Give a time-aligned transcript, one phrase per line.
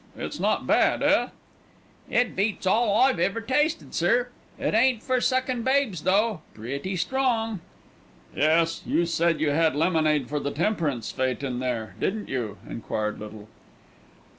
[0.17, 1.27] It's not bad, eh?"
[2.09, 4.29] "It beats all I've ever tasted, sir.
[4.57, 6.41] It ain't for suckin' babes, though.
[6.55, 7.59] Pretty strong."
[8.35, 13.19] "Yes; you said you had lemonade for the Temperance Fête in there, didn't you?" enquired
[13.19, 13.47] Little.